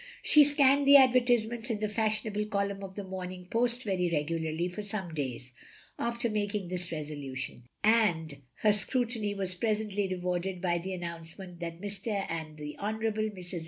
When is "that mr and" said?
11.59-12.57